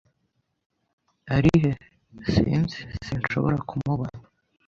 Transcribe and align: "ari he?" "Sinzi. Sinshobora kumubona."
"ari 1.35 1.51
he?" 1.61 1.71
"Sinzi. 2.31 2.79
Sinshobora 3.05 3.57
kumubona." 3.67 4.17